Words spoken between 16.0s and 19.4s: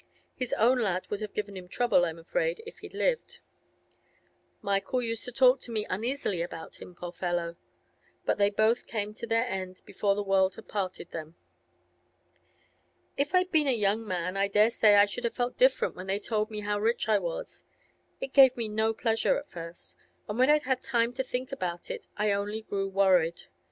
they told me how rich I was; it gave me no pleasure